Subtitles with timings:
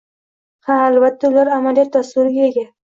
[0.69, 2.71] Ha, albatta ular amaliyot dasturiga ega.